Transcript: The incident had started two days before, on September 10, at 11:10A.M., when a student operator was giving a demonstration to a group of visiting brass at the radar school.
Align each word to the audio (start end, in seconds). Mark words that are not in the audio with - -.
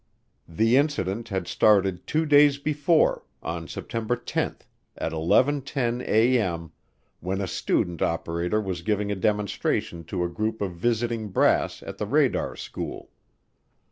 The 0.49 0.77
incident 0.77 1.29
had 1.29 1.47
started 1.47 2.07
two 2.07 2.25
days 2.25 2.57
before, 2.57 3.23
on 3.43 3.67
September 3.67 4.15
10, 4.15 4.57
at 4.97 5.11
11:10A.M., 5.11 6.71
when 7.19 7.39
a 7.39 7.45
student 7.45 8.01
operator 8.01 8.59
was 8.59 8.81
giving 8.81 9.11
a 9.11 9.15
demonstration 9.15 10.03
to 10.05 10.23
a 10.23 10.27
group 10.27 10.59
of 10.59 10.73
visiting 10.73 11.27
brass 11.29 11.83
at 11.83 11.99
the 11.99 12.07
radar 12.07 12.55
school. 12.55 13.11